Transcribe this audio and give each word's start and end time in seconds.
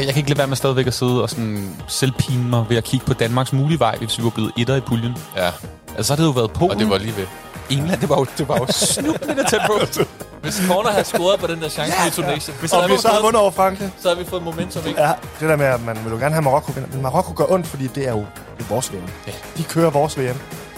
Jeg, 0.00 0.06
jeg 0.06 0.14
kan 0.14 0.20
ikke 0.20 0.30
lade 0.30 0.38
være 0.38 0.46
med 0.46 0.56
stadigvæk 0.56 0.86
at 0.86 0.94
sidde 0.94 1.22
og 1.22 1.30
sådan 1.30 1.76
selvpine 1.88 2.48
mig 2.48 2.64
ved 2.68 2.76
at 2.76 2.84
kigge 2.84 3.06
på 3.06 3.14
Danmarks 3.14 3.52
mulige 3.52 3.78
vej, 3.78 3.96
hvis 3.98 4.18
vi 4.18 4.24
var 4.24 4.30
blevet 4.30 4.52
etter 4.58 4.76
i 4.76 4.80
puljen. 4.80 5.16
Ja, 5.36 5.50
Altså, 5.96 6.02
så 6.02 6.12
har 6.12 6.16
det 6.16 6.24
jo 6.24 6.30
været 6.30 6.52
Polen, 6.52 6.70
og 6.70 6.78
det 6.78 6.90
var 6.90 6.98
lige 6.98 7.16
ved. 7.16 7.26
England. 7.70 8.00
Det 8.00 8.08
var 8.08 8.16
jo, 8.18 8.26
det 8.38 8.48
var 8.48 8.56
jo 8.58 8.66
snublende 8.70 9.44
tæt 9.44 9.60
på. 9.66 9.72
Hvis 10.42 10.62
Corner 10.68 10.90
havde 10.90 11.04
scoret 11.04 11.40
på 11.40 11.46
den 11.46 11.60
der 11.62 11.68
chance 11.68 11.92
ja, 12.02 12.06
i 12.08 12.10
Tunesien, 12.10 12.56
Hvis 12.60 12.62
vi 12.62 12.96
så 12.98 13.08
har 13.08 13.22
vundet 13.22 13.40
over 13.42 13.50
Frankrig. 13.50 13.90
så 13.98 14.08
har 14.08 14.16
vi 14.16 14.24
fået 14.24 14.42
momentum, 14.42 14.86
ikke? 14.86 15.02
Ja, 15.02 15.12
det 15.40 15.48
der 15.48 15.56
med, 15.56 15.66
at 15.66 15.82
man 15.84 15.98
vil 16.04 16.10
jo 16.12 16.16
gerne 16.18 16.34
have 16.34 16.42
Marokko 16.42 16.72
vinder. 16.72 16.88
Men 16.92 17.02
Marokko 17.02 17.32
gør 17.36 17.44
ondt, 17.52 17.66
fordi 17.66 17.86
det 17.86 18.08
er 18.08 18.12
jo 18.12 18.18
det 18.58 18.64
er 18.64 18.68
vores 18.68 18.92
VM. 18.92 19.02
Ja. 19.26 19.32
De 19.56 19.62
kører 19.64 19.90
vores 19.90 20.18
VM. 20.18 20.22
Det 20.24 20.34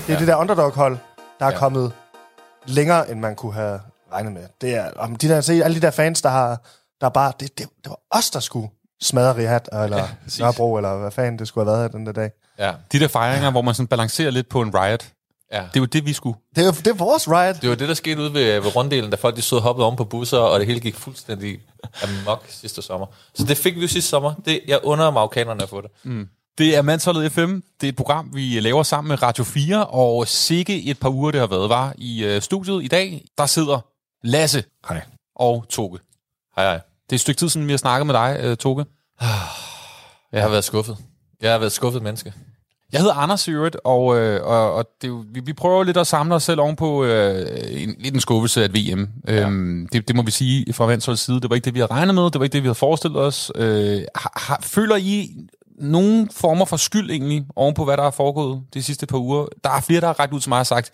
er 0.09 0.13
Ja. 0.13 0.19
det 0.19 0.27
der 0.29 0.37
underdog-hold, 0.37 0.99
der 1.41 1.47
er 1.47 1.51
Ja. 1.51 1.59
kommet 1.59 1.93
længere, 2.67 3.11
end 3.11 3.21
man 3.21 3.37
kunne 3.37 3.55
have 3.55 3.81
regnet 4.13 4.33
med. 4.33 4.43
Det 4.61 4.75
er 4.75 4.91
om 4.97 5.17
de 5.17 5.29
der, 5.29 5.41
se, 5.41 5.65
alle 5.65 5.75
de 5.75 5.81
der 5.81 5.91
fans, 5.91 6.23
der 6.23 6.29
har 6.29 6.59
der 7.01 7.07
er 7.07 7.11
bare... 7.11 7.33
Det, 7.41 7.59
det, 7.59 7.67
det 7.85 7.91
var 7.91 7.99
os, 8.11 8.31
der 8.31 8.41
skulle 8.41 8.69
smadre 9.03 9.37
Rihat, 9.37 9.69
eller 9.73 9.97
ja, 9.99 10.07
præcis. 10.25 10.41
Nørrebro, 10.41 10.77
eller 10.77 10.97
hvad 10.99 11.11
fanden 11.11 11.39
det 11.39 11.49
skulle 11.49 11.65
have 11.65 11.73
været 11.79 11.91
her 11.91 11.99
den 11.99 12.07
der 12.07 12.13
dag. 12.13 12.31
Ja, 12.59 12.73
De 12.93 13.01
der 13.01 13.09
fejringer, 13.09 13.51
hvor 13.51 13.63
man 13.63 13.75
sådan 13.75 13.87
balancerer 13.89 14.31
lidt 14.31 14.49
på 14.49 14.63
en 14.63 14.75
riot. 14.75 15.05
ja. 15.53 15.59
Det 15.59 15.77
er 15.77 15.81
jo 15.81 15.85
det, 15.85 16.07
vi 16.07 16.13
skulle. 16.13 16.39
Det 16.57 16.67
er, 16.67 16.73
det 16.73 16.87
er 16.87 16.95
vores 16.95 17.29
riot. 17.29 17.63
Det 17.63 17.71
var 17.71 17.77
det, 17.77 17.89
der 17.89 17.95
skete 17.95 18.21
ude 18.21 18.35
ved, 18.35 18.61
ved 18.61 18.77
runddelen, 18.77 19.11
da 19.11 19.17
folk 19.17 19.37
de 19.37 19.43
stod 19.43 19.59
og 19.59 19.63
hoppede 19.63 19.87
oven 19.87 19.97
på 19.97 20.05
busser, 20.05 20.39
og 20.39 20.59
det 20.61 20.67
hele 20.67 20.81
gik 20.81 20.95
fuldstændig 20.97 21.59
amok 22.03 22.45
sidste 22.49 22.83
sommer. 22.83 23.07
Så 23.35 23.45
det 23.45 23.57
fik 23.57 23.77
vi 23.77 23.81
jo 23.81 23.89
sidste 23.89 24.11
sommer. 24.11 24.35
Det, 24.45 24.61
jeg 24.69 24.81
under 24.83 25.11
marokkanerne 25.11 25.63
at 25.63 25.69
få 25.69 25.81
det. 25.81 25.91
Det 26.59 26.77
er 26.77 26.83
Mandsholdet 26.83 27.33
FM. 27.33 27.55
Det 27.81 27.87
er 27.87 27.89
et 27.89 27.97
program, 27.97 28.31
vi 28.35 28.61
laver 28.61 28.83
sammen 28.83 29.09
med 29.09 29.23
Radio 29.23 29.45
4, 29.45 29.87
og 29.87 30.29
sikke 30.29 30.83
et 30.85 30.99
par 31.01 31.09
uger, 31.09 31.31
det 31.31 31.41
har 31.41 31.47
været, 31.47 31.69
var 31.69 31.95
i 31.99 32.25
øh, 32.25 32.43
studiet 32.43 32.85
i 32.85 32.89
dag. 32.89 33.25
Der 33.39 33.47
sidder 33.47 33.81
Lasse 34.23 34.65
Hej. 34.89 35.03
og 35.37 35.65
Toge. 35.69 35.99
Hej, 36.57 36.65
hej. 36.65 36.81
Det 37.13 37.17
er 37.17 37.19
et 37.19 37.21
stykke 37.21 37.39
tid 37.39 37.49
siden, 37.49 37.67
vi 37.67 37.73
har 37.73 37.77
snakket 37.79 38.07
med 38.07 38.15
dig, 38.15 38.39
øh, 38.43 38.57
Toge. 38.57 38.85
Jeg 40.33 40.43
har 40.43 40.49
været 40.49 40.65
skuffet. 40.65 40.97
Jeg 41.43 41.51
har 41.53 41.59
været 41.59 41.67
et 41.71 41.73
skuffet 41.73 42.03
menneske. 42.03 42.33
Jeg 42.93 43.01
hedder 43.01 43.15
Anders 43.15 43.49
øvrigt, 43.49 43.77
og, 43.85 44.19
øh, 44.19 44.47
og, 44.47 44.75
og 44.75 44.85
det, 45.03 45.25
vi, 45.35 45.41
vi 45.41 45.53
prøver 45.53 45.85
lidt 45.85 45.97
at 45.97 46.07
samle 46.07 46.35
os 46.35 46.43
selv 46.43 46.61
ovenpå 46.61 47.05
øh, 47.05 47.83
en, 47.83 47.95
lidt 47.99 48.15
en 48.15 48.21
skuffelse 48.21 48.61
af 48.61 48.65
et 48.65 48.75
VM. 48.75 49.09
Ja. 49.29 49.41
Øhm, 49.47 49.89
det, 49.93 50.09
det 50.09 50.17
må 50.17 50.23
vi 50.23 50.31
sige 50.31 50.73
fra 50.73 50.87
Vandsholds 50.87 51.21
side. 51.21 51.41
Det 51.41 51.51
var 51.51 51.57
ikke 51.57 51.65
det, 51.65 51.75
vi 51.75 51.79
havde 51.79 51.91
regnet 51.91 52.15
med. 52.15 52.23
Det 52.25 52.39
var 52.39 52.45
ikke 52.45 52.53
det, 52.53 52.63
vi 52.63 52.67
havde 52.69 52.75
forestillet 52.75 53.19
os. 53.21 53.53
Øh, 53.55 54.03
har, 54.15 54.33
har, 54.37 54.59
føler 54.63 54.97
I 54.97 55.37
nogen 55.79 56.31
former 56.31 56.65
for 56.65 56.77
skyld 56.77 57.11
egentlig 57.11 57.45
ovenpå, 57.57 57.85
hvad 57.85 57.97
der 57.97 58.03
er 58.05 58.11
foregået 58.11 58.63
de 58.75 58.83
sidste 58.83 59.07
par 59.07 59.19
uger? 59.19 59.47
Der 59.65 59.71
er 59.71 59.81
flere, 59.81 60.01
der 60.01 60.07
har 60.07 60.21
rækket 60.21 60.35
ud 60.37 60.41
til 60.41 60.49
mig 60.49 60.59
og 60.61 60.67
sagt, 60.67 60.91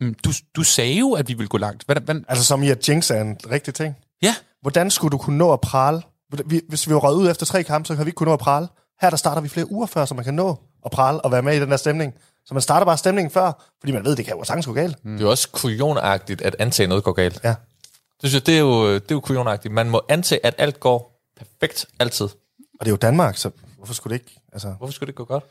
"Mm, 0.00 0.14
du, 0.24 0.30
du 0.56 0.62
sagde 0.62 0.98
jo, 0.98 1.12
at 1.12 1.28
vi 1.28 1.34
ville 1.34 1.48
gå 1.48 1.58
langt. 1.58 1.84
Hvad, 1.86 1.96
hvad, 1.96 2.14
Altså 2.28 2.44
som 2.44 2.62
i 2.62 2.68
at 2.70 2.88
jinx 2.88 3.10
er 3.10 3.20
en 3.20 3.36
rigtig 3.50 3.74
ting. 3.74 3.96
Ja, 4.22 4.34
Hvordan 4.62 4.90
skulle 4.90 5.10
du 5.12 5.18
kunne 5.18 5.38
nå 5.38 5.52
at 5.52 5.60
prale? 5.60 6.02
Vi- 6.46 6.60
Hvis 6.68 6.88
vi 6.88 6.94
var 6.94 7.00
røget 7.00 7.16
ud 7.16 7.30
efter 7.30 7.46
tre 7.46 7.64
kampe, 7.64 7.86
så 7.86 7.96
kan 7.96 8.04
vi 8.04 8.08
ikke 8.08 8.16
kunne 8.16 8.26
nå 8.26 8.32
at 8.32 8.38
prale. 8.38 8.68
Her 9.00 9.10
der 9.10 9.16
starter 9.16 9.40
vi 9.42 9.48
flere 9.48 9.70
uger 9.72 9.86
før, 9.86 10.04
så 10.04 10.14
man 10.14 10.24
kan 10.24 10.34
nå 10.34 10.58
at 10.84 10.90
prale 10.90 11.20
og 11.20 11.32
være 11.32 11.42
med 11.42 11.56
i 11.56 11.60
den 11.60 11.70
der 11.70 11.76
stemning. 11.76 12.14
Så 12.46 12.54
man 12.54 12.60
starter 12.60 12.84
bare 12.86 12.96
stemningen 12.98 13.30
før, 13.30 13.52
fordi 13.80 13.92
man 13.92 14.04
ved, 14.04 14.16
det 14.16 14.24
kan 14.24 14.36
jo 14.36 14.44
sagtens 14.44 14.66
gå 14.66 14.72
galt. 14.72 15.04
Mm. 15.04 15.10
Det 15.12 15.20
er 15.20 15.24
jo 15.24 15.30
også 15.30 15.48
kujonagtigt 15.52 16.42
at 16.42 16.56
antage, 16.58 16.86
noget 16.86 17.04
går 17.04 17.12
galt. 17.12 17.40
Ja. 17.44 17.48
Det, 17.48 18.30
synes 18.30 18.34
jeg, 18.34 18.46
det 18.46 18.54
er 18.54 18.60
jo, 18.60 18.94
det 18.94 19.00
er 19.10 19.14
jo 19.14 19.20
kujonagtigt. 19.20 19.74
Man 19.74 19.90
må 19.90 20.00
antage, 20.08 20.46
at 20.46 20.54
alt 20.58 20.80
går 20.80 21.20
perfekt 21.36 21.86
altid. 22.00 22.24
Og 22.26 22.80
det 22.80 22.86
er 22.86 22.90
jo 22.90 22.96
Danmark, 22.96 23.36
så 23.36 23.50
hvorfor 23.76 23.94
skulle 23.94 24.16
det 24.18 24.20
ikke? 24.24 24.40
Altså, 24.52 24.68
jeg 24.68 24.76
Hvorfor 24.76 24.92
skulle 24.92 25.06
det 25.06 25.10
ikke 25.12 25.16
gå 25.16 25.24
godt? 25.24 25.44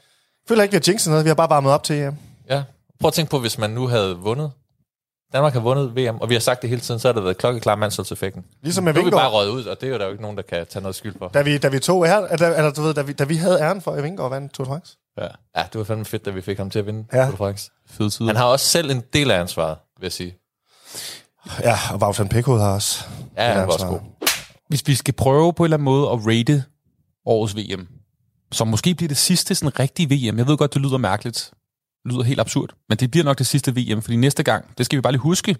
føler 0.47 0.63
ikke, 0.63 0.71
vi 0.71 0.75
har 0.75 0.83
jinxet 0.91 1.09
noget. 1.11 1.25
Vi 1.25 1.29
har 1.29 1.35
bare 1.35 1.49
varmet 1.49 1.71
op 1.71 1.83
til 1.83 1.95
EM. 2.01 2.15
Ja. 2.49 2.63
Prøv 2.99 3.07
at 3.07 3.13
tænke 3.13 3.29
på, 3.29 3.39
hvis 3.39 3.57
man 3.57 3.69
nu 3.69 3.87
havde 3.87 4.15
vundet. 4.17 4.51
Danmark 5.33 5.53
har 5.53 5.59
vundet 5.59 5.95
VM, 5.95 6.17
og 6.21 6.29
vi 6.29 6.35
har 6.35 6.39
sagt 6.39 6.61
det 6.61 6.69
hele 6.69 6.81
tiden, 6.81 6.99
så 6.99 7.07
har 7.07 7.13
det 7.13 7.23
været 7.23 7.37
klokkeklar 7.37 7.75
mandsholdseffekten. 7.75 8.45
Ligesom 8.63 8.83
med 8.83 8.93
Nu 8.93 8.99
er 8.99 9.05
vi 9.05 9.11
bare 9.11 9.29
røget 9.29 9.49
ud, 9.49 9.65
og 9.65 9.81
det 9.81 9.87
er 9.87 9.93
jo 9.93 9.99
der 9.99 10.05
jo 10.05 10.11
ikke 10.11 10.21
nogen, 10.21 10.37
der 10.37 10.43
kan 10.43 10.65
tage 10.69 10.81
noget 10.83 10.95
skyld 10.95 11.15
for. 11.17 11.27
Da 11.27 11.41
vi, 11.41 11.57
da 11.57 11.67
vi 11.67 11.79
tog 11.79 12.05
her, 12.07 12.17
eller, 12.17 12.47
eller 12.47 12.71
du 12.71 12.81
ved, 12.81 12.93
da 12.93 13.01
vi, 13.01 13.13
da 13.13 13.23
vi 13.23 13.35
havde 13.35 13.59
æren 13.59 13.81
for, 13.81 13.91
at 13.91 14.03
Vingård 14.03 14.29
vandt 14.29 14.53
Tour 14.53 14.65
de 14.65 14.69
France. 14.69 14.97
Ja. 15.17 15.27
ja, 15.57 15.63
det 15.73 15.75
var 15.79 15.83
fandme 15.83 16.05
fedt, 16.05 16.25
da 16.25 16.31
vi 16.31 16.41
fik 16.41 16.57
ham 16.57 16.69
til 16.69 16.79
at 16.79 16.85
vinde 16.85 17.05
Ja. 17.13 17.21
Tour 17.23 17.31
de 17.31 17.37
France. 17.37 17.71
fed 17.89 18.09
tid. 18.09 18.25
Han 18.27 18.35
har 18.35 18.45
også 18.45 18.65
selv 18.65 18.91
en 18.91 19.03
del 19.13 19.31
af 19.31 19.39
ansvaret, 19.39 19.77
vil 19.99 20.05
jeg 20.05 20.11
sige. 20.11 20.37
Ja, 21.63 21.77
og 21.91 21.99
Wout 22.01 22.19
van 22.19 22.27
Pekhoved 22.29 22.61
har 22.61 22.73
også. 22.73 23.05
Ja, 23.37 23.43
han 23.53 23.67
var 23.67 23.73
også 23.73 23.85
god. 23.85 23.99
Hvis 24.67 24.87
vi 24.87 24.95
skal 24.95 25.13
prøve 25.13 25.53
på 25.53 25.63
en 25.63 25.65
eller 25.65 25.77
anden 25.77 25.85
måde 25.85 26.09
at 26.11 26.19
rate 26.27 26.63
årets 27.25 27.55
VM, 27.55 27.87
som 28.51 28.67
måske 28.67 28.95
bliver 28.95 29.07
det 29.07 29.17
sidste 29.17 29.55
sådan 29.55 29.79
rigtige 29.79 30.07
VM. 30.31 30.37
Jeg 30.37 30.47
ved 30.47 30.57
godt, 30.57 30.73
det 30.73 30.81
lyder 30.81 30.97
mærkeligt. 30.97 31.51
Det 32.07 32.13
lyder 32.15 32.23
helt 32.23 32.39
absurd. 32.39 32.69
Men 32.89 32.97
det 32.97 33.11
bliver 33.11 33.23
nok 33.23 33.37
det 33.37 33.47
sidste 33.47 33.75
VM, 33.75 34.01
fordi 34.01 34.15
næste 34.15 34.43
gang, 34.43 34.77
det 34.77 34.85
skal 34.85 34.97
vi 34.97 35.01
bare 35.01 35.13
lige 35.13 35.21
huske, 35.21 35.55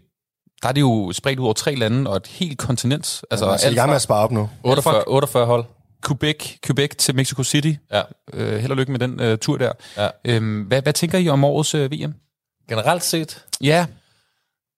der 0.61 0.67
er 0.69 0.71
det 0.71 0.81
jo 0.81 1.11
spredt 1.13 1.39
ud 1.39 1.45
over 1.45 1.53
tre 1.53 1.75
lande 1.75 2.09
og 2.09 2.17
et 2.17 2.27
helt 2.27 2.57
kontinent. 2.57 3.21
Altså 3.31 3.45
Altså, 3.49 3.67
jeg 3.67 3.77
er 3.77 3.81
alt 3.81 3.89
med 3.89 3.95
at 3.95 4.01
spare 4.01 4.23
op 4.23 4.31
nu. 4.31 4.49
48, 4.63 5.03
48 5.07 5.45
hold. 5.45 5.65
Quebec, 6.07 6.57
Quebec 6.65 6.95
til 6.97 7.15
Mexico 7.15 7.43
City. 7.43 7.71
Ja. 7.91 8.01
Øh, 8.33 8.59
held 8.59 8.71
og 8.71 8.77
lykke 8.77 8.91
med 8.91 8.99
den 8.99 9.19
øh, 9.19 9.37
tur 9.37 9.57
der. 9.57 9.71
Ja. 9.97 10.09
Øhm, 10.25 10.61
hvad, 10.61 10.81
hvad 10.81 10.93
tænker 10.93 11.17
I 11.17 11.29
om 11.29 11.43
årets 11.43 11.75
øh, 11.75 11.91
VM? 11.91 12.13
Generelt 12.69 13.03
set, 13.03 13.45
Ja, 13.61 13.85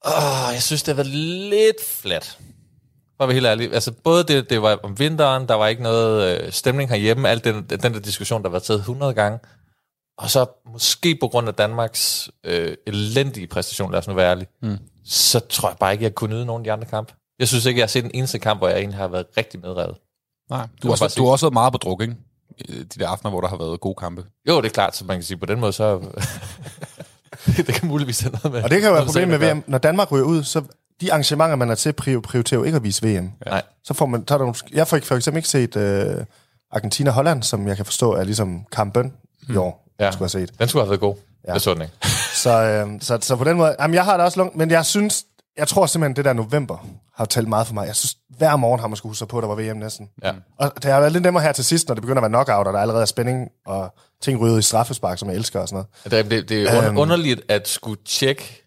åh, 0.05 0.53
jeg 0.53 0.61
synes, 0.63 0.83
det 0.83 0.95
har 0.95 1.03
været 1.03 1.15
lidt 1.49 1.85
flat. 2.01 2.37
For 3.17 3.23
at 3.23 3.27
være 3.27 3.33
helt 3.33 3.45
ærlig. 3.45 3.73
Altså, 3.73 3.91
både 3.91 4.23
det, 4.23 4.49
det 4.49 4.61
var 4.61 4.79
om 4.83 4.99
vinteren, 4.99 5.47
der 5.47 5.55
var 5.55 5.67
ikke 5.67 5.83
noget 5.83 6.41
øh, 6.43 6.51
stemning 6.51 6.89
herhjemme, 6.89 7.29
alt 7.29 7.43
den, 7.43 7.63
den 7.69 7.93
der 7.93 7.99
diskussion, 7.99 8.43
der 8.43 8.49
var 8.49 8.59
taget 8.59 8.79
100 8.79 9.13
gange. 9.13 9.39
Og 10.19 10.29
så 10.29 10.45
måske 10.73 11.17
på 11.21 11.27
grund 11.27 11.47
af 11.47 11.53
Danmarks 11.53 12.29
øh, 12.43 12.75
elendige 12.87 13.47
præstation, 13.47 13.91
lad 13.91 13.99
os 13.99 14.07
nu 14.07 14.13
være 14.13 14.31
ærlige, 14.31 14.47
mm. 14.61 14.77
så 15.05 15.39
tror 15.39 15.69
jeg 15.69 15.77
bare 15.77 15.91
ikke, 15.91 16.03
jeg 16.03 16.15
kunne 16.15 16.35
nyde 16.35 16.45
nogen 16.45 16.61
af 16.61 16.63
de 16.63 16.71
andre 16.71 16.85
kampe. 16.87 17.13
Jeg 17.39 17.47
synes 17.47 17.65
ikke, 17.65 17.77
jeg 17.79 17.83
har 17.83 17.87
set 17.89 18.05
en 18.05 18.11
eneste 18.13 18.39
kamp, 18.39 18.59
hvor 18.59 18.67
jeg 18.67 18.77
egentlig 18.77 18.97
har 18.99 19.07
været 19.07 19.25
rigtig 19.37 19.59
medrevet. 19.59 19.95
nej. 20.49 20.67
Du, 20.83 20.87
har, 20.87 20.91
også, 21.03 21.15
du 21.17 21.25
har 21.25 21.31
også 21.31 21.45
været 21.45 21.53
meget 21.53 21.71
på 21.73 21.77
druk, 21.77 22.01
ikke? 22.01 22.15
Øh, 22.69 22.75
De 22.79 22.85
der 22.85 23.07
aftener, 23.07 23.29
hvor 23.31 23.41
der 23.41 23.47
har 23.47 23.57
været 23.57 23.79
gode 23.79 23.95
kampe. 23.95 24.25
Jo, 24.47 24.57
det 24.61 24.65
er 24.65 24.73
klart, 24.73 24.95
så 24.95 25.05
man 25.05 25.17
kan 25.17 25.23
sige, 25.23 25.37
på 25.37 25.45
den 25.45 25.59
måde, 25.59 25.73
så... 25.73 25.99
det 27.57 27.67
kan 27.75 27.87
muligvis 27.87 28.19
have 28.19 28.31
noget 28.31 28.51
med... 28.53 28.63
Og 28.63 28.69
det 28.69 28.81
kan 28.81 28.87
jo 28.89 28.93
være 28.93 29.03
et 29.03 29.07
problem 29.07 29.27
med 29.27 29.53
VM. 29.53 29.63
Når 29.67 29.77
Danmark 29.77 30.11
ryger 30.11 30.25
ud, 30.25 30.43
så 30.43 30.63
de 31.01 31.11
arrangementer, 31.11 31.55
man 31.55 31.69
er 31.69 31.75
til, 31.75 31.93
prior- 32.01 32.21
prioriterer 32.21 32.59
jo 32.59 32.63
ikke 32.63 32.75
at 32.75 32.83
vise 32.83 33.07
VM. 33.07 33.31
Nej. 33.45 33.61
Så 33.83 33.93
får 33.93 34.05
man, 34.05 34.25
tager 34.25 34.37
der 34.37 34.45
nogle, 34.45 34.55
jeg 34.73 34.87
får 34.87 34.97
ikke- 34.97 35.07
for 35.07 35.15
eksempel 35.15 35.37
ikke 35.37 35.49
set 35.49 35.75
øh, 35.75 36.25
Argentina-Holland, 36.71 37.43
som 37.43 37.67
jeg 37.67 37.75
kan 37.75 37.85
forstå 37.85 38.13
er 38.13 38.23
ligesom 38.23 38.65
kampen 38.71 39.13
i 39.49 39.55
år, 39.55 39.85
Ja. 39.99 40.11
skulle 40.11 40.29
have 40.33 40.47
set. 40.47 40.59
Den 40.59 40.67
skulle 40.67 40.83
have 40.83 40.89
været 40.89 40.99
god. 40.99 41.15
Ja. 41.47 41.53
Det 41.53 41.61
så 41.61 41.73
den 41.73 41.81
ikke. 41.81 41.93
Så, 42.33 42.49
øh, 42.63 43.01
så, 43.01 43.17
så 43.21 43.35
på 43.35 43.43
den 43.43 43.57
måde, 43.57 43.75
jamen 43.79 43.93
jeg 43.95 44.05
har 44.05 44.17
det 44.17 44.25
også 44.25 44.39
lungt, 44.39 44.55
men 44.55 44.71
jeg 44.71 44.85
synes, 44.85 45.23
jeg 45.57 45.67
tror 45.67 45.85
simpelthen, 45.85 46.15
det 46.15 46.25
der 46.25 46.33
november 46.33 46.87
har 47.15 47.25
talt 47.25 47.47
meget 47.47 47.67
for 47.67 47.73
mig. 47.73 47.87
Jeg 47.87 47.95
synes, 47.95 48.15
hver 48.37 48.55
morgen 48.55 48.79
har 48.79 48.87
man 48.87 48.95
skulle 48.97 49.09
huske 49.09 49.25
på, 49.25 49.37
at 49.37 49.41
der 49.41 49.47
var 49.47 49.55
VM 49.55 49.77
næsten. 49.77 50.09
Ja. 50.23 50.31
Og 50.59 50.71
det 50.75 50.85
har 50.91 50.99
været 50.99 51.11
lidt 51.11 51.23
nemmere 51.23 51.43
her 51.43 51.51
til 51.51 51.65
sidst, 51.65 51.87
når 51.87 51.95
det 51.95 52.01
begynder 52.01 52.21
at 52.21 52.31
være 52.31 52.43
knockout, 52.43 52.67
og 52.67 52.73
der 52.73 52.79
allerede 52.79 53.01
er 53.01 53.05
spænding, 53.05 53.49
og 53.65 53.93
ting 54.21 54.41
ryger 54.41 54.57
i 54.57 54.61
straffespark, 54.61 55.17
som 55.17 55.29
jeg 55.29 55.35
elsker 55.37 55.59
og 55.59 55.67
sådan 55.67 55.85
noget. 56.03 56.25
Det, 56.25 56.31
det, 56.31 56.49
det 56.49 56.73
er 56.73 56.87
Øhm. 56.87 56.97
un- 56.97 56.99
underligt 56.99 57.41
at 57.49 57.67
skulle 57.67 58.01
tjekke 58.05 58.63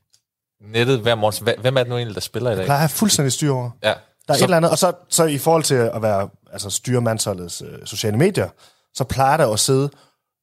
nettet 0.72 1.00
hver 1.00 1.14
morgen. 1.14 1.56
Hvem 1.60 1.76
er 1.76 1.80
det 1.82 1.90
nu 1.90 1.96
egentlig, 1.96 2.14
der 2.14 2.20
spiller 2.20 2.50
i 2.50 2.52
dag? 2.54 2.58
Jeg 2.58 2.66
plejer 2.66 2.76
at 2.78 2.80
have 2.82 2.88
fuldstændig 2.88 3.32
styr 3.32 3.52
over. 3.52 3.70
Ja. 3.82 3.88
Der 3.88 3.94
er 4.28 4.34
Så- 4.34 4.38
et 4.38 4.42
eller 4.44 4.56
andet, 4.56 4.70
og 4.70 4.78
så, 4.78 4.92
så 5.08 5.24
i 5.24 5.38
forhold 5.38 5.62
til 5.62 5.74
at 5.74 6.02
være, 6.02 6.28
altså 6.52 6.70
styre 6.70 7.00
mandsholdets 7.00 7.62
øh, 7.62 7.78
sociale 7.86 8.16
medier, 8.16 8.48
så 8.94 9.04
plejer 9.04 9.36
der 9.36 9.52
at 9.52 9.58
sidde 9.60 9.90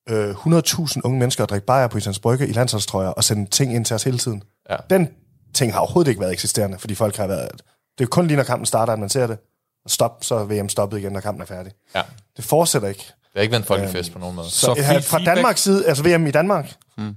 øh, 0.10 0.32
100.000 0.32 1.02
unge 1.04 1.20
mennesker 1.20 1.44
og 1.44 1.50
drikke 1.50 1.66
bajer 1.66 1.88
på 1.88 1.98
Islands 1.98 2.20
Brygge 2.20 2.48
i 2.48 2.52
landsholdstrøjer 2.52 3.10
og 3.10 3.24
sende 3.24 3.50
ting 3.50 3.76
ind 3.76 3.86
til 3.86 3.94
os 3.94 4.04
hele 4.04 4.18
tiden. 4.18 4.44
Ja. 4.70 4.76
Den 4.90 5.10
ting 5.54 5.74
har 5.74 5.80
overhovedet 5.80 6.10
ikke 6.10 6.22
været 6.22 6.34
eksisterende, 6.34 6.80
fordi 6.80 6.96
folk 6.96 7.16
har 7.18 7.28
været... 7.28 7.52
Det 7.98 8.04
er 8.04 8.08
kun 8.08 8.28
lige, 8.28 8.38
når 8.38 8.44
kampen 8.44 8.66
starter, 8.66 8.94
at 8.94 9.00
man 9.00 9.10
ser 9.10 9.28
det. 9.28 9.38
Og 9.86 9.92
stop, 9.92 10.24
så 10.24 10.36
er 10.36 10.44
VM 10.44 10.70
stoppet 10.70 10.98
igen, 11.00 11.12
når 11.12 11.20
kampen 11.20 11.42
er 11.42 11.46
færdig. 11.46 11.72
ja. 11.96 12.02
Det 12.38 12.46
fortsætter 12.46 12.88
ikke. 12.88 13.00
Det 13.08 13.16
har 13.36 13.42
ikke 13.42 13.52
været 13.52 13.62
en 13.62 13.68
folkefest 13.68 14.14
på 14.14 14.20
nogen 14.20 14.36
måde. 14.36 14.50
Så, 14.50 14.60
Så 14.60 14.76
fra 14.76 15.18
feedback- 15.18 15.26
Danmarks 15.26 15.62
side, 15.62 15.88
altså 15.88 16.04
VM 16.04 16.28
i 16.28 16.32
Danmark, 16.32 16.74
hmm. 16.98 17.16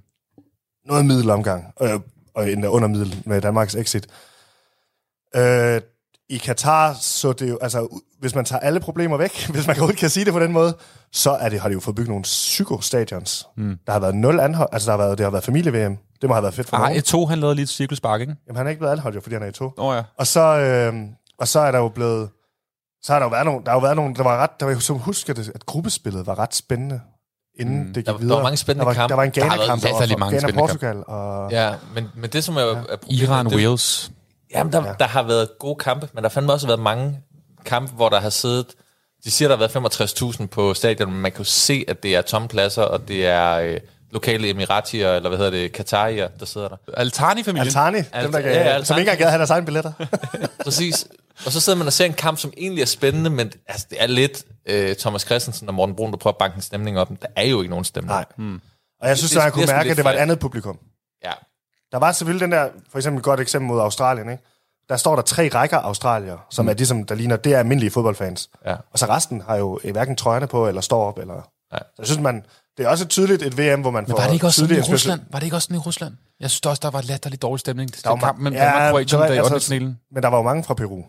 noget 0.87 1.07
middelomgang, 1.07 1.75
øh, 1.83 2.01
og 2.35 2.51
endda 2.51 2.69
under 2.69 2.89
middel 2.89 3.23
med 3.27 3.41
Danmarks 3.41 3.75
exit. 3.75 4.07
Øh, 5.37 5.81
I 6.33 6.37
Katar, 6.39 6.95
så 7.01 7.33
det 7.33 7.51
jo, 7.51 7.59
altså, 7.63 8.01
hvis 8.21 8.35
man 8.35 8.45
tager 8.45 8.61
alle 8.61 8.81
problemer 8.81 9.17
væk, 9.17 9.47
hvis 9.53 9.67
man 9.67 9.77
overhovedet 9.77 9.99
kan 9.99 10.11
sige 10.11 10.25
det 10.25 10.33
på 10.33 10.41
den 10.41 10.53
måde, 10.53 10.77
så 11.13 11.31
er 11.31 11.49
det, 11.49 11.61
har 11.61 11.69
de 11.69 11.73
jo 11.75 11.81
fået 11.81 11.97
bygget 11.97 12.09
nogle 12.09 12.23
psykostadions. 12.23 13.47
Mm. 13.57 13.79
Der 13.87 13.93
har 13.93 13.99
været 14.01 14.15
nul 14.15 14.41
anhold, 14.41 14.69
altså 14.73 14.91
der 14.93 14.97
har 14.99 15.05
været, 15.05 15.19
det 15.19 15.25
har 15.27 15.31
været 15.31 15.45
familie-VM. 15.45 15.97
Det 16.21 16.29
må 16.29 16.35
have 16.35 16.43
været 16.43 16.55
fedt 16.55 16.69
for 16.69 16.77
Ah, 16.77 16.83
nogen. 16.83 16.99
Eto, 16.99 17.27
han 17.27 17.39
lavede 17.41 17.55
lige 17.55 17.63
et 17.63 17.69
cirkelspark, 17.69 18.21
ikke? 18.21 18.35
Jamen, 18.47 18.57
han 18.57 18.67
er 18.67 18.71
ikke 18.71 18.81
blevet 18.81 18.93
anholdt 18.93 19.17
jo, 19.17 19.21
fordi 19.21 19.35
han 19.35 19.43
er 19.43 19.47
i 19.47 19.53
to. 19.53 19.65
Åh 19.79 19.85
oh, 19.87 19.97
ja. 19.97 20.03
Og 20.19 20.27
så, 20.27 20.41
øh, 20.59 20.95
og 21.39 21.49
så 21.49 21.61
er 21.61 21.71
der 21.71 21.79
jo 21.79 21.89
blevet, 21.89 22.29
så 23.03 23.13
har 23.13 23.19
der 23.19 23.27
jo 23.27 23.31
været 23.31 23.45
nogle, 23.47 23.65
der 23.65 23.71
har 23.71 23.77
jo 23.77 23.81
været 23.81 23.97
nogle, 23.97 24.15
der 24.15 24.23
var 24.23 24.37
ret, 24.43 24.51
der 24.61 24.67
var 24.67 24.79
som 24.79 24.97
husker 24.99 25.35
det, 25.35 25.51
at 25.55 25.67
gruppespillet 25.67 26.27
var 26.27 26.39
ret 26.39 26.55
spændende, 26.55 27.01
inden 27.61 27.79
mm. 27.79 27.87
det 27.87 27.95
gik 27.95 28.07
Der 28.07 28.13
var- 28.13 28.19
der 28.19 28.23
videre. 28.23 28.37
var 28.37 28.43
mange 28.43 28.57
spændende 28.57 28.81
der 28.81 28.87
var, 28.87 28.95
kampe. 28.95 29.11
Der 29.13 29.17
var 29.17 29.23
en 29.23 29.31
Der 29.31 29.41
Ghana-kamp, 29.41 29.83
der 29.83 29.89
var 29.89 29.93
latterligt 29.99 30.19
mange 30.21 30.31
Ghana 30.39 30.49
spændende 30.49 30.69
Portugal, 30.69 31.05
og 31.07 31.51
Ja, 31.51 31.75
men, 31.95 32.09
men 32.17 32.31
det 32.31 32.45
som 32.45 32.57
er, 32.57 32.61
er 32.61 32.75
problemet, 32.75 33.23
Iran, 33.23 33.47
det, 33.47 33.55
Wales. 33.57 34.13
Jamen, 34.55 34.73
der, 34.73 34.87
ja. 34.87 34.93
der 34.99 35.07
har 35.07 35.23
været 35.23 35.49
gode 35.59 35.77
kampe, 35.77 36.09
men 36.13 36.23
der 36.25 36.29
har 36.29 36.33
fandme 36.33 36.53
også 36.53 36.67
været 36.67 36.81
mange 36.81 37.21
kampe, 37.65 37.93
hvor 37.93 38.09
der 38.09 38.21
har 38.21 38.31
siddet... 38.31 38.67
De 39.25 39.31
siger, 39.31 39.49
der 39.49 39.57
har 39.57 39.67
været 39.69 40.23
65.000 40.41 40.47
på 40.47 40.75
stadion, 40.75 41.13
men 41.13 41.21
man 41.21 41.33
kan 41.33 41.39
jo 41.39 41.45
se, 41.45 41.85
at 41.89 42.03
det 42.03 42.17
er 42.17 42.23
tomme 42.23 42.49
pladser, 42.49 42.83
og 42.83 43.09
det 43.09 43.27
er 43.27 43.53
øh, 43.53 43.81
lokale 44.11 44.51
emiratier, 44.51 45.13
eller 45.13 45.29
hvad 45.29 45.39
hedder 45.39 45.51
det, 45.51 45.73
katarier, 45.73 46.29
der 46.41 46.47
sidder 46.47 46.69
der. 46.69 46.77
Altani-familien. 46.97 47.67
Altani, 47.67 47.99
Alt- 48.13 48.25
dem 48.25 48.33
der 48.33 48.39
ja, 48.39 48.45
gav, 48.49 48.55
ja, 48.57 48.65
som 48.65 48.75
Altani. 48.75 49.01
ikke 49.01 49.11
engang 49.11 49.19
gad 49.19 49.29
have 49.31 49.39
deres 49.39 49.51
egne 49.51 49.65
billetter. 49.67 49.93
Præcis. 50.65 51.07
Og 51.47 51.53
så 51.53 51.61
sidder 51.61 51.79
man 51.79 51.87
og 51.87 51.93
ser 51.93 52.05
en 52.05 52.13
kamp, 52.13 52.39
som 52.39 52.53
egentlig 52.57 52.83
er 52.83 52.87
spændende, 52.87 53.31
men 53.31 53.53
altså, 53.69 53.87
det 53.91 54.03
er 54.03 54.07
lidt 54.07 54.45
øh, 54.67 54.97
Thomas 54.97 55.23
Christensen 55.23 55.69
og 55.69 55.75
Morten 55.75 55.97
Brun, 55.97 56.11
der 56.13 56.17
prøver 56.19 56.33
at 56.35 56.39
banke 56.39 56.57
en 56.57 56.63
stemning 56.63 56.99
op. 56.99 57.09
Der 57.23 57.29
er 57.37 57.45
jo 57.45 57.61
ikke 57.61 57.71
nogen 57.71 57.85
stemning. 57.85 58.11
Nej. 58.13 58.25
Hmm. 58.37 58.61
Og 59.01 59.09
jeg 59.09 59.19
synes, 59.19 59.31
Det- 59.33 59.39
at 59.39 59.45
det 59.45 59.53
kunne 59.53 59.67
mærke, 59.67 59.91
at 59.91 59.97
det 59.97 60.05
var 60.05 60.13
et 60.13 60.17
andet 60.17 60.39
publikum. 60.39 60.79
Ja. 61.25 61.33
Der 61.93 61.99
var 61.99 62.13
selvfølgelig 62.13 62.41
den 62.45 62.53
der, 62.53 62.69
for 62.91 62.99
eksempel 62.99 63.19
et 63.19 63.25
godt 63.25 63.41
eksempel 63.41 63.69
mod 63.69 63.81
Australien, 63.81 64.31
ikke? 64.31 64.43
Der 64.89 64.97
står 64.97 65.15
der 65.17 65.23
tre 65.23 65.49
rækker 65.55 65.79
australier, 65.79 66.37
som 66.51 66.65
mm. 66.65 66.69
er 66.69 66.75
ligesom, 66.75 67.05
der 67.07 67.15
ligner, 67.15 67.37
det 67.37 67.55
er 67.55 67.59
almindelige 67.59 67.91
fodboldfans. 67.91 68.51
Ja. 68.67 68.75
Og 68.93 68.99
så 68.99 69.07
resten 69.07 69.41
har 69.49 69.57
jo 69.57 69.79
øh, 69.85 69.93
hverken 69.93 70.17
trøjerne 70.17 70.47
på, 70.47 70.69
eller 70.69 70.81
står 70.81 71.05
op, 71.09 71.19
eller... 71.19 71.35
Ja. 71.73 71.79
Så 71.79 71.85
jeg 71.99 72.07
synes, 72.07 72.21
man, 72.21 72.45
det 72.77 72.85
er 72.87 72.89
også 72.89 73.05
et 73.05 73.11
tydeligt 73.11 73.43
et 73.43 73.59
VM, 73.59 73.81
hvor 73.81 73.91
man 73.91 74.07
får 74.07 74.17
Var 74.17 74.27
det 74.27 74.33
ikke 74.35 74.47
også 74.47 74.61
sådan 74.67 74.77
i. 74.77 74.81
Rusland? 74.93 75.21
Var 75.31 75.39
det 75.39 75.47
ikke 75.47 75.57
også 75.57 75.67
sådan 75.67 75.77
i 75.77 75.79
Rusland? 75.79 76.15
Jeg 76.41 76.51
synes 76.51 76.61
også, 76.67 76.81
der 76.83 76.91
var 76.91 77.01
latterligt 77.03 77.43
dårlig 77.43 77.61
stemning 77.61 77.93
til 77.93 78.05
Der 78.05 78.11
var 78.11 78.17
den 78.17 78.25
kamp 78.25 78.39
mellem 78.39 78.57
Ja, 78.61 78.65
Danmark 78.65 78.83
og 78.83 78.91
Kroatien, 78.91 79.09
det 79.11 79.19
var- 79.19 79.27
der 79.27 79.35
i 79.35 79.39
altså- 79.39 79.55
8. 79.55 79.67
finalen. 79.67 79.99
Men 80.15 80.23
der 80.23 80.29
var 80.29 80.37
jo 80.37 80.43
mange 80.43 80.65
fra 80.65 80.75
Peru. 80.75 81.03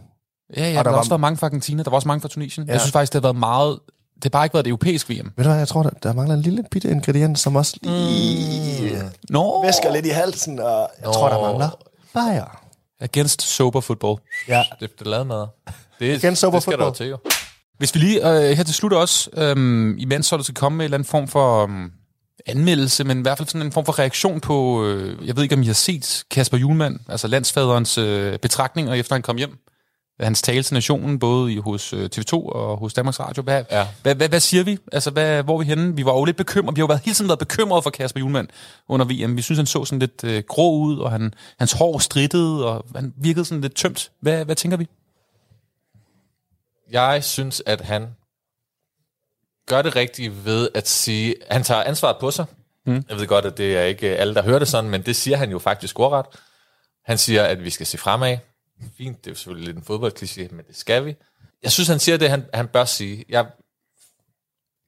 Ja, 0.58 0.62
ja, 0.62 0.68
og 0.70 0.72
der, 0.72 0.74
der 0.74 0.84
der 0.84 0.90
var- 0.92 0.98
også 0.98 1.10
været 1.12 1.22
mange 1.22 1.38
fra 1.38 1.48
Argentina, 1.48 1.84
der 1.84 1.90
var 1.90 1.96
også 1.96 2.08
mange 2.08 2.22
fra 2.22 2.28
Tunesien. 2.28 2.66
Ja. 2.66 2.72
Ja. 2.72 2.74
Jeg 2.74 2.82
synes 2.82 2.92
faktisk, 2.92 3.14
det 3.14 3.22
har 3.22 3.28
været 3.28 3.40
meget... 3.40 3.80
Det 4.24 4.34
har 4.34 4.40
bare 4.40 4.46
ikke 4.46 4.54
været 4.54 4.68
et 4.68 4.70
europæisk 4.70 5.10
VM. 5.10 5.32
Ved 5.36 5.44
du 5.44 5.50
hvad, 5.50 5.58
jeg 5.58 5.68
tror, 5.68 5.84
der, 5.84 5.90
der 6.04 6.14
mangler 6.14 6.36
en 6.36 6.42
lille 6.42 6.64
bitte 6.72 6.90
ingrediens, 6.90 7.40
som 7.40 7.56
også 7.56 7.78
lige 7.82 8.92
mm. 9.30 9.38
Væsker 9.64 9.92
lidt 9.92 10.06
i 10.06 10.10
halsen, 10.10 10.60
og 10.60 10.90
jeg 11.02 11.14
tror, 11.14 11.30
der 11.30 11.42
mangler 11.42 11.70
bajer. 12.14 12.60
Against 13.00 13.42
sober 13.42 13.82
football. 13.82 14.18
Ja. 14.48 14.64
Det, 14.80 15.00
det 15.00 15.08
lavede 15.08 15.26
noget. 15.26 15.50
Det, 16.00 16.24
Igen 16.24 16.36
sober 16.36 16.58
det 16.58 16.64
skal 16.64 16.78
der 16.78 16.86
football. 16.86 16.96
til, 16.96 17.08
jo. 17.08 17.18
Hvis 17.78 17.96
vi 17.96 18.00
lige 18.00 18.30
øh, 18.30 18.58
her 18.58 18.64
til 18.64 18.76
slut 18.76 18.94
også, 18.94 19.30
øh, 19.34 19.96
i 19.98 20.06
mandsholdet 20.06 20.46
skal 20.46 20.56
komme 20.56 20.78
med 20.78 20.86
en 20.86 20.88
eller 20.88 20.98
anden 20.98 21.10
form 21.10 21.28
for 21.28 21.64
øh, 21.64 21.90
anmeldelse, 22.46 23.04
men 23.04 23.20
i 23.20 23.22
hvert 23.22 23.38
fald 23.38 23.48
sådan 23.48 23.68
en 23.68 23.72
form 23.72 23.86
for 23.86 24.00
reaktion 24.00 24.40
på, 24.42 24.86
øh, 24.86 25.28
jeg 25.28 25.36
ved 25.36 25.44
ikke, 25.44 25.56
om 25.56 25.62
I 25.62 25.66
har 25.66 25.74
set 25.74 26.24
Kasper 26.32 26.58
Julemand, 26.58 27.00
altså 27.10 27.28
landsfaderens 27.28 27.98
øh, 27.98 28.40
betragtninger, 28.40 28.94
efter 28.94 29.16
han 29.16 29.22
kom 29.22 29.38
hjem. 29.38 29.58
Hans 30.20 30.42
tale 30.42 30.64
til 30.64 30.74
nationen, 30.74 31.20
både 31.20 31.54
i, 31.54 31.58
hos 31.58 31.94
øh, 31.94 32.10
TV2 32.16 32.34
og 32.34 32.78
hos 32.78 32.94
Danmarks 32.94 33.20
Radio. 33.20 33.44
Hvad, 33.44 33.64
Ja. 33.72 33.88
hvad, 34.02 34.16
hvad, 34.16 34.30
hvad 34.30 34.40
siger 34.40 34.64
vi? 34.64 34.78
Altså, 34.92 35.12
hvad, 35.12 35.44
hvor 35.44 35.54
er 35.56 35.60
vi 35.60 35.66
henne? 35.66 35.96
Vi 35.96 36.06
var 36.06 36.14
jo 36.14 36.26
lidt 36.26 36.38
bekymrede. 36.38 36.76
Vi 36.76 36.80
har 36.80 36.84
jo 36.84 36.88
været, 36.88 37.02
hele 37.02 37.16
tiden 37.16 37.30
været 37.30 37.40
bekymrede 37.40 37.82
for 37.82 37.90
Kasper 37.90 38.20
Julemand 38.20 38.48
under 38.88 39.06
VM. 39.06 39.38
Vi 39.38 39.42
synes, 39.42 39.58
han 39.58 39.66
så 39.66 39.86
sådan 39.86 40.00
lidt 40.00 40.24
øh, 40.24 40.44
grå 40.48 40.78
ud, 40.78 40.98
og 41.00 41.12
han, 41.12 41.34
hans 41.60 41.72
hår 41.72 41.98
strittede, 42.00 42.66
og 42.68 42.86
han 42.96 43.14
virkede 43.18 43.46
sådan 43.46 43.62
lidt 43.62 43.76
tømt. 43.76 44.12
Hvad, 44.20 44.46
hvad 44.46 44.56
tænker 44.56 44.78
vi? 44.78 44.88
Jeg 46.92 47.24
synes, 47.24 47.64
at 47.66 47.82
han 47.82 48.08
gør 49.68 49.82
det 49.82 49.96
rigtige 49.96 50.46
ved 50.46 50.70
at 50.76 50.88
sige, 50.90 51.36
han 51.52 51.64
tager 51.64 51.84
ansvaret 51.84 52.18
på 52.20 52.32
sig. 52.32 52.46
Mm. 52.86 53.04
Jeg 53.10 53.18
ved 53.20 53.28
godt, 53.28 53.46
at 53.46 53.58
det 53.58 53.78
er 53.78 53.84
ikke 53.84 54.08
alle, 54.08 54.36
der 54.36 54.44
hører 54.44 54.60
det 54.60 54.68
sådan, 54.68 54.90
men 54.90 55.02
det 55.02 55.16
siger 55.16 55.38
han 55.38 55.52
jo 55.52 55.60
faktisk 55.60 56.00
ordret. 56.00 56.26
Han 57.06 57.18
siger, 57.18 57.44
at 57.44 57.64
vi 57.64 57.70
skal 57.70 57.86
se 57.86 57.98
fremad. 57.98 58.38
Fint, 58.98 59.18
det 59.18 59.28
er 59.28 59.32
jo 59.32 59.36
selvfølgelig 59.36 59.66
lidt 59.66 59.78
en 59.78 59.84
fodboldkliché, 59.84 60.56
men 60.56 60.66
det 60.68 60.76
skal 60.76 61.06
vi. 61.06 61.16
Jeg 61.64 61.72
synes, 61.72 61.88
han 61.88 62.00
siger 62.00 62.18
det, 62.18 62.30
han, 62.30 62.46
han 62.54 62.68
bør 62.68 62.86
sige. 62.86 63.26
Jeg, 63.30 63.48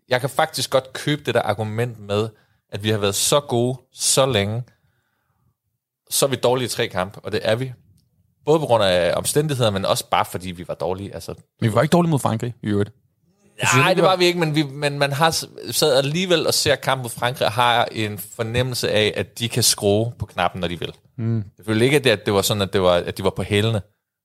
jeg 0.10 0.22
kan 0.22 0.30
faktisk 0.30 0.70
godt 0.70 0.94
købe 0.94 1.24
det 1.24 1.34
der 1.34 1.42
argument 1.42 2.00
med, 2.00 2.30
at 2.70 2.84
vi 2.84 2.90
har 2.90 2.98
været 2.98 3.16
så 3.16 3.40
gode 3.40 3.78
så 3.92 4.26
længe, 4.26 4.64
så 6.10 6.26
er 6.26 6.30
vi 6.30 6.36
dårlige 6.36 6.66
i 6.66 6.70
tre 6.70 6.88
kampe, 6.88 7.20
og 7.20 7.32
det 7.32 7.40
er 7.44 7.56
vi. 7.56 7.74
Både 8.46 8.60
på 8.60 8.66
grund 8.66 8.84
af 8.84 9.14
omstændigheder, 9.18 9.72
men 9.72 9.86
også 9.86 10.10
bare 10.10 10.26
fordi 10.26 10.52
vi 10.52 10.68
var 10.68 10.74
dårlige. 10.74 11.14
Altså, 11.14 11.34
Men 11.62 11.70
vi 11.70 11.76
var 11.76 11.81
ikke 11.81 11.92
dårlige 11.92 12.12
mod 12.12 12.20
Frankrig, 12.20 12.54
i 12.64 12.68
øvrigt. 12.68 12.92
Nej, 13.63 13.94
det 13.94 14.04
var 14.04 14.16
vi 14.16 14.25
ikke, 14.25 14.40
men, 14.40 14.56
vi, 14.56 14.63
men 14.63 15.00
man 15.00 15.12
har 15.12 15.31
sad 15.72 15.98
alligevel 15.98 16.48
og 16.48 16.54
ser 16.54 16.75
kampen 16.75 17.04
mod 17.04 17.10
Frankrig 17.10 17.46
og 17.46 17.52
har 17.52 17.86
en 17.92 18.18
fornemmelse 18.18 18.92
af, 18.92 19.13
at 19.16 19.40
de 19.40 19.50
kan 19.50 19.63
skrue 19.63 20.13
på 20.19 20.25
knappen, 20.25 20.62
når 20.62 20.68
de 20.68 20.80
vil. 20.80 20.94
Mm. 21.18 21.44
Jeg 21.57 21.66
følte 21.66 21.86
ikke, 21.86 21.98
at 21.98 22.04
det, 22.04 22.10
at 22.10 22.25
det 22.25 22.34
var 22.34 22.42
sådan, 22.42 22.62
at, 22.62 22.74
det 22.74 22.81
var, 22.81 22.94
at 22.94 23.18
de 23.18 23.24
var 23.24 23.30
på 23.30 23.44
hælene. 23.44 23.81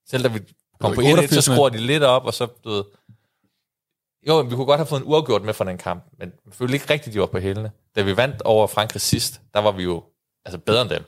Selv 0.09 0.23
da 0.23 0.27
vi 0.27 0.39
kom 0.79 0.95
på 0.95 1.01
i 1.01 1.11
1 1.11 1.29
så 1.29 1.35
88'erne. 1.35 1.53
skruer 1.53 1.69
de 1.69 1.77
lidt 1.77 2.03
op, 2.03 2.25
og 2.25 2.33
så, 2.33 2.47
du 2.63 2.69
ved, 2.69 2.83
jo, 4.27 4.39
vi 4.39 4.55
kunne 4.55 4.65
godt 4.65 4.79
have 4.79 4.87
fået 4.87 5.01
en 5.01 5.07
uafgjort 5.07 5.43
med 5.43 5.53
fra 5.53 5.65
den 5.65 5.77
kamp, 5.77 6.03
men 6.19 6.31
jeg 6.45 6.53
følte 6.53 6.73
ikke 6.73 6.89
rigtigt, 6.89 7.13
de 7.13 7.19
var 7.19 7.25
på 7.25 7.39
hælene. 7.39 7.71
Da 7.95 8.01
vi 8.01 8.17
vandt 8.17 8.41
over 8.41 8.67
Frankrig 8.67 9.01
sidst, 9.01 9.41
der 9.53 9.59
var 9.59 9.71
vi 9.71 9.83
jo 9.83 10.03
altså 10.45 10.57
bedre 10.57 10.81
end 10.81 10.89
dem. 10.89 11.03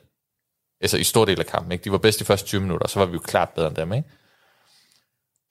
Altså 0.82 0.98
i 0.98 1.04
stor 1.04 1.26
del 1.26 1.40
af 1.40 1.46
kampen, 1.46 1.72
ikke? 1.72 1.84
De 1.84 1.92
var 1.92 1.98
bedst 1.98 2.20
de 2.20 2.26
første 2.26 2.48
20 2.48 2.62
minutter, 2.62 2.88
så 2.88 3.00
var 3.00 3.06
vi 3.06 3.14
jo 3.14 3.20
klart 3.20 3.50
bedre 3.50 3.68
end 3.68 3.76
dem, 3.76 3.94
ikke? 3.94 4.10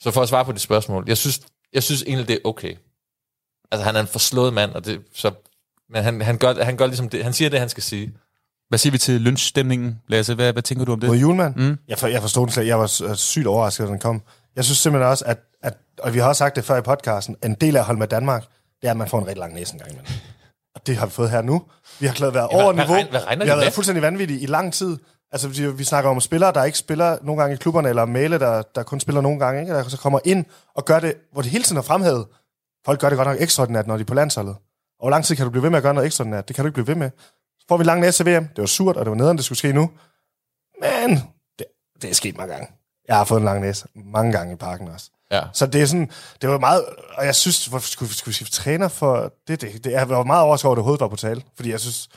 Så 0.01 0.11
for 0.11 0.23
at 0.23 0.29
svare 0.29 0.45
på 0.45 0.53
dit 0.53 0.61
spørgsmål, 0.61 1.05
jeg 1.07 1.17
synes, 1.17 1.41
jeg 1.75 1.83
synes 1.83 2.03
egentlig, 2.03 2.29
det 2.29 2.35
er 2.35 2.41
okay. 2.45 2.75
Altså, 3.73 3.85
han 3.85 3.97
er 3.97 4.01
en 4.01 4.07
forslået 4.07 4.55
mand, 4.55 4.71
og 4.73 4.85
det, 4.85 5.01
så, 5.15 5.31
men 5.91 6.03
han, 6.05 6.21
han, 6.21 6.39
gør, 6.39 6.65
han 6.65 6.77
gør 6.77 6.87
ligesom 6.87 7.09
det, 7.09 7.25
han 7.25 7.33
siger 7.33 7.49
det, 7.51 7.59
han 7.61 7.69
skal 7.69 7.83
sige. 7.83 8.13
Hvad 8.69 8.79
siger 8.79 8.91
vi 8.91 8.99
til 8.99 9.21
lunsjstemningen, 9.21 10.01
Lasse? 10.09 10.35
Hvad, 10.35 10.53
hvad 10.53 10.63
tænker 10.63 10.85
du 10.85 10.93
om 10.93 11.01
det? 11.01 11.09
Mod 11.09 11.17
Julemand? 11.17 11.55
Mm. 11.57 11.79
Jeg, 11.89 11.99
for, 11.99 12.07
jeg 12.07 12.21
forstod 12.21 12.47
den 12.47 12.53
slet. 12.53 12.67
Jeg 12.67 12.79
var 12.79 13.01
øh, 13.05 13.15
sygt 13.17 13.47
overrasket, 13.47 13.87
da 13.87 13.91
den 13.91 13.99
kom. 13.99 14.23
Jeg 14.57 14.65
synes 14.65 14.79
simpelthen 14.79 15.11
også, 15.11 15.25
at, 15.25 15.39
at, 15.63 15.75
og 15.99 16.15
vi 16.15 16.19
har 16.19 16.29
også 16.29 16.39
sagt 16.39 16.57
det 16.57 16.65
før 16.65 16.77
i 16.79 16.83
podcasten, 16.83 17.37
en 17.45 17.55
del 17.55 17.77
af 17.77 17.81
at 17.81 17.87
holde 17.87 17.99
med 17.99 18.07
Danmark, 18.09 18.45
det 18.83 18.87
er, 18.89 18.91
at 18.91 18.97
man 18.97 19.09
får 19.09 19.19
en 19.19 19.27
rigtig 19.27 19.39
lang 19.41 19.55
næse 19.55 19.73
en 19.73 19.79
gang 19.79 19.91
imellem. 19.91 20.13
Og 20.75 20.87
det 20.87 20.97
har 20.97 21.07
vi 21.07 21.13
fået 21.13 21.31
her 21.31 21.43
nu. 21.43 21.63
Vi 22.01 22.07
har 22.07 22.15
klaret 22.15 22.35
været 22.35 22.49
Ja, 22.53 22.57
hvad- 22.57 22.65
over 22.65 22.73
hvad 22.73 22.85
niveau. 22.85 23.01
regn- 23.01 23.11
hvad 23.11 23.27
regner 23.27 23.45
vi 23.45 23.49
har 23.49 23.57
været 23.57 23.67
med? 23.67 23.73
fuldstændig 23.73 24.03
vanvittige 24.03 24.41
i 24.41 24.47
lang 24.47 24.73
tid. 24.73 24.97
Altså, 25.33 25.49
vi, 25.49 25.73
vi 25.73 25.85
snakker 25.85 26.11
om 26.11 26.21
spillere, 26.21 26.53
der 26.53 26.65
ikke 26.65 26.79
spiller 26.79 27.19
nogle 27.23 27.43
gange 27.43 27.55
i 27.55 27.57
klubberne, 27.57 27.89
eller 27.89 28.05
Mæle, 28.05 28.39
der, 28.39 28.63
der 28.63 28.83
kun 28.83 29.01
spiller 29.01 29.21
nogle 29.21 29.39
gange, 29.39 29.61
ikke? 29.61 29.75
der 29.75 29.89
så 29.89 29.99
kommer 29.99 30.21
ind 30.25 30.45
og 30.75 30.85
gør 30.85 31.01
det, 31.01 31.15
hvor 31.33 31.43
det 31.43 31.51
hele 31.51 31.65
tiden 31.65 31.77
er 31.77 31.83
fremhævet. 31.83 32.27
Folk 32.85 33.01
gør 33.01 33.09
det 33.09 33.17
godt 33.17 33.29
nok 33.29 33.41
ekstraordinært, 33.41 33.87
når 33.87 33.97
de 33.97 34.01
er 34.01 34.05
på 34.05 34.15
landsholdet. 34.15 34.55
Og 34.99 35.05
hvor 35.05 35.11
lang 35.11 35.25
tid 35.25 35.37
kan 35.37 35.45
du 35.45 35.51
blive 35.51 35.63
ved 35.63 35.71
med 35.71 35.77
at 35.77 35.83
gøre 35.83 35.95
noget 35.95 36.07
ekstraordinært? 36.07 36.49
Det 36.49 36.57
kan 36.57 36.65
du 36.65 36.67
ikke 36.67 36.75
blive 36.75 36.87
ved 36.87 36.95
med. 36.95 37.11
Så 37.59 37.65
får 37.69 37.77
vi 37.77 37.85
lang 37.85 38.01
næse 38.01 38.25
til 38.25 38.37
VM. 38.37 38.49
Det 38.49 38.59
var 38.59 38.67
surt, 38.67 38.97
og 38.97 39.05
det 39.05 39.11
var 39.11 39.17
nederen, 39.17 39.37
det 39.37 39.45
skulle 39.45 39.59
ske 39.59 39.73
nu. 39.73 39.91
Men 40.81 41.11
det, 41.59 41.67
det 42.03 42.11
er 42.11 42.15
sket 42.15 42.37
mange 42.37 42.53
gange. 42.53 42.69
Jeg 43.09 43.17
har 43.17 43.25
fået 43.25 43.39
en 43.39 43.45
lang 43.45 43.61
næse 43.61 43.87
mange 43.95 44.33
gange 44.33 44.53
i 44.53 44.57
parken 44.57 44.89
også. 44.89 45.11
Ja. 45.31 45.43
Så 45.53 45.67
det 45.67 45.83
er 45.83 45.87
sådan, 45.87 46.11
det 46.43 46.49
var 46.49 46.59
meget, 46.59 46.85
og 47.15 47.27
jeg 47.27 47.35
synes, 47.35 47.67
hvorfor 47.67 47.89
skulle, 47.89 48.15
skulle 48.15 48.31
vi 48.31 48.35
skifte 48.35 48.53
træner 48.53 48.89
for 48.89 49.33
det, 49.49 49.61
det, 49.61 49.85
det 49.85 49.93
jeg 49.93 50.09
var 50.09 50.25
meget 50.25 50.43
overrasket 50.43 50.67
over, 50.67 50.73
at 50.73 50.77
det 50.77 50.81
overhovedet 50.81 51.01
var 51.01 51.09
på 51.09 51.17
tale. 51.17 51.43
Fordi 51.57 51.71
jeg 51.71 51.81
synes, 51.81 52.09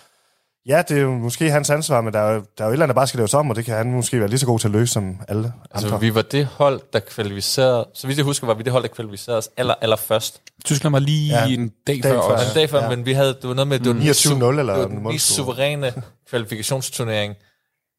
ja, 0.68 0.82
det 0.90 0.98
er 0.98 1.02
jo 1.02 1.12
måske 1.12 1.52
hans 1.52 1.70
ansvar, 1.70 2.02
men 2.02 2.14
der 2.14 2.20
er 2.20 2.34
jo, 2.34 2.44
der 2.58 2.64
er 2.64 2.66
jo 2.68 2.70
et 2.70 2.74
eller 2.74 2.84
andet, 2.86 2.96
der 2.96 3.00
bare 3.00 3.08
skal 3.08 3.18
laves 3.18 3.34
om, 3.34 3.50
og 3.50 3.56
det 3.56 3.66
kan 3.66 3.76
han 3.78 3.92
måske 3.92 4.20
være 4.20 4.30
lige 4.30 4.40
så 4.40 4.46
god 4.46 4.60
til 4.60 4.68
at 4.68 4.72
løse 4.72 4.94
som 4.94 5.18
alle 5.28 5.54
Altså, 5.72 5.88
andre. 5.88 6.00
vi 6.00 6.16
var 6.16 6.22
det 6.22 6.46
hold, 6.46 6.82
der 6.94 7.00
kvalificerede, 7.00 7.88
så 7.94 8.08
vidt 8.08 8.18
jeg 8.18 8.26
husker, 8.26 8.48
var 8.48 8.54
vi 8.54 8.64
det 8.64 8.72
hold, 8.72 8.84
der 8.84 8.90
kvalificerede 8.90 9.38
os 9.38 9.50
aller, 9.58 9.74
aller 9.82 9.96
først. 9.96 10.42
Tyskland 10.66 10.92
var 10.92 11.00
lige 11.00 11.30
Ja, 11.40 11.48
en 11.48 11.72
dag, 11.88 11.96
dag 11.96 12.04
før 12.04 12.22
før, 12.22 12.36
os. 12.36 12.50
En 12.50 12.56
dag 12.56 12.70
før, 12.70 12.84
Ja. 12.84 12.90
men 12.90 13.06
vi 13.06 13.14
havde, 13.14 13.34
det 13.34 13.48
var 13.48 13.54
noget 13.54 13.68
med, 13.68 13.80
det 13.80 13.88
var 13.88 13.94
den 13.94 14.04
mest 14.04 14.26
29-0 14.26 14.30
su- 14.30 14.60
eller 14.60 14.74
det 14.74 14.82
var 14.82 14.88
en 14.90 14.96
den 14.96 15.04
mest 15.04 15.36
suveræne 15.36 15.94
kvalifikationsturnering 16.30 17.36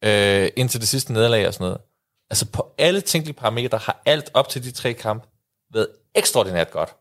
øh, 0.04 0.48
indtil 0.56 0.80
det 0.80 0.88
sidste 0.88 1.12
nederlag 1.12 1.46
og 1.46 1.54
sådan 1.54 1.64
noget. 1.64 1.78
Altså 2.30 2.46
på 2.46 2.74
alle 2.78 3.00
tænkelige 3.00 3.36
parametre 3.36 3.78
har 3.78 4.02
alt 4.06 4.30
op 4.34 4.48
til 4.48 4.64
de 4.64 4.70
tre 4.70 4.92
kampe 4.92 5.26
været 5.74 5.88
ekstraordinært 6.14 6.70
godt. 6.70 6.94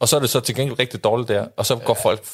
Og 0.00 0.08
så 0.08 0.16
er 0.16 0.20
det 0.20 0.30
så 0.30 0.40
til 0.40 0.54
gengæld 0.54 0.78
rigtig 0.78 1.04
dårligt 1.04 1.28
der, 1.28 1.46
og 1.56 1.66
så 1.66 1.76
går 1.76 1.94
folk 1.94 2.24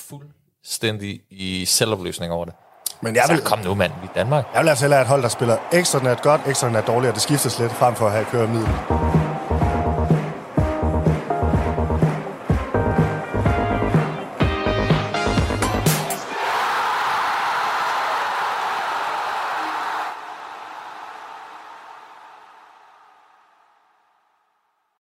fuldstændig 0.64 1.20
i 1.30 1.64
selvopløsning 1.64 2.32
over 2.32 2.44
det. 2.44 2.54
Men 3.00 3.14
jeg 3.16 3.24
vil, 3.28 3.36
Så 3.38 3.44
kom 3.44 3.58
nu, 3.58 3.74
mand, 3.74 3.92
vi 4.02 4.06
er 4.06 4.10
i 4.10 4.12
Danmark. 4.14 4.44
jeg 4.54 4.62
vil 4.62 4.68
altså 4.68 4.84
hellere 4.84 4.98
have 4.98 5.04
et 5.04 5.08
hold, 5.08 5.22
der 5.22 5.28
spiller 5.28 5.56
ekstraordinært 5.72 6.22
godt, 6.22 6.40
ekstraordinært 6.46 6.86
dårligt, 6.86 7.08
og 7.08 7.14
det 7.14 7.22
skiftes 7.22 7.58
lidt, 7.58 7.72
frem 7.72 7.94
for 7.94 8.06
at 8.06 8.12
have 8.12 8.24
kørt 8.24 8.48
middel. 8.48 8.68